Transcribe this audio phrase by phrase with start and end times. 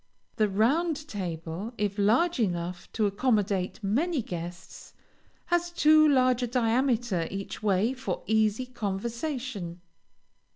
[0.37, 4.95] The round table, if large enough to accommodate many guests,
[5.45, 9.79] has too large a diameter each way for easy conversation.